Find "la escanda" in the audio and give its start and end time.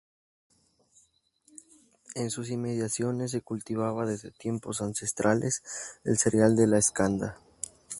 6.65-7.37